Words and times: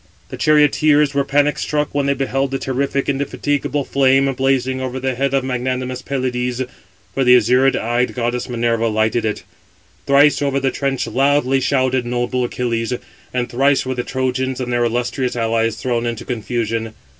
The 0.29 0.35
charioteers 0.35 1.13
were 1.13 1.23
panic 1.23 1.59
struck 1.59 1.93
when 1.93 2.07
they 2.07 2.15
beheld 2.15 2.49
the 2.49 2.57
terrific, 2.57 3.07
indefatigable 3.07 3.85
flame, 3.85 4.33
blazing 4.33 4.81
over 4.81 4.99
the 4.99 5.13
head 5.13 5.31
of 5.35 5.43
magnanimous 5.43 6.01
Pelides; 6.01 6.63
for 7.13 7.23
the 7.23 7.35
azure 7.35 7.79
eyed 7.79 8.15
goddess 8.15 8.49
Minerva 8.49 8.87
lighted 8.87 9.25
it. 9.25 9.43
Thrice 10.07 10.41
over 10.41 10.59
the 10.59 10.71
trench 10.71 11.05
loudly 11.05 11.59
shouted 11.59 12.07
noble 12.07 12.43
Achilles, 12.43 12.93
and 13.31 13.47
thrice 13.47 13.85
were 13.85 13.93
the 13.93 14.01
Trojans 14.03 14.59
and 14.59 14.73
their 14.73 14.83
illustrious 14.85 15.35
allies 15.35 15.75
thrown 15.75 16.07
into 16.07 16.25
confusion. 16.25 16.95